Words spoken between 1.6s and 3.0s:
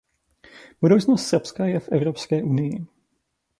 je v Evropské unii.